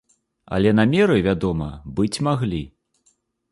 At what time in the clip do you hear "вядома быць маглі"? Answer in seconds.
1.27-2.65